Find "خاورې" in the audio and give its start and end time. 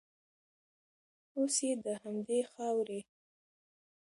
2.51-3.01